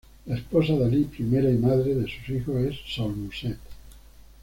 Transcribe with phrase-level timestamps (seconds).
[0.25, 3.59] La esposa de Alí Primera y madre de sus hijos es Sol Musset.